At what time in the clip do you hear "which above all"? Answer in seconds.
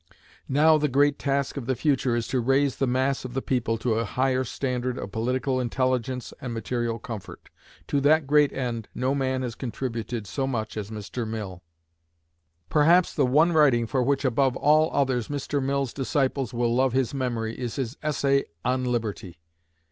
14.01-14.89